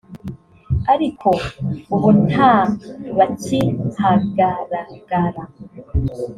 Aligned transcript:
ariko 0.93 1.29
ubu 1.93 2.09
nta 2.29 2.55
bakihagaragara 3.17 5.41